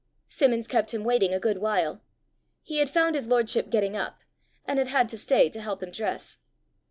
Simmons 0.27 0.65
kept 0.67 0.95
him 0.95 1.03
waiting 1.03 1.31
a 1.31 1.39
good 1.39 1.59
while. 1.59 2.01
He 2.63 2.79
had 2.79 2.89
found 2.89 3.13
his 3.13 3.27
lordship 3.27 3.69
getting 3.69 3.95
up, 3.95 4.23
and 4.65 4.79
had 4.79 4.87
had 4.87 5.09
to 5.09 5.17
stay 5.19 5.47
to 5.51 5.61
help 5.61 5.83
him 5.83 5.91
dress. 5.91 6.39